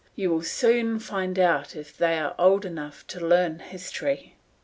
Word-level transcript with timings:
You 0.15 0.31
will 0.31 0.41
soon 0.41 0.97
find 0.97 1.37
out 1.37 1.75
if 1.75 1.95
they 1.95 2.17
are 2.17 2.33
old 2.39 2.65
enough 2.65 3.05
to 3.05 3.19
learn 3.23 3.59
history. 3.59 4.33